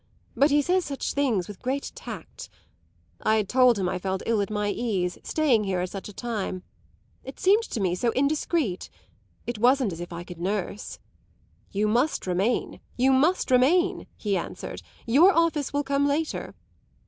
[0.35, 2.49] But he says such things with great tact.
[3.21, 6.11] I had told him I felt ill at my ease, staying here at such a
[6.11, 6.63] time;
[7.23, 8.89] it seemed to me so indiscreet
[9.45, 10.97] it wasn't as if I could nurse.
[11.69, 16.55] 'You must remain, you must remain,' he answered; 'your office will come later.